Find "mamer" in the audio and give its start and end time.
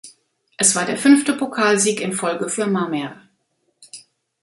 2.65-3.21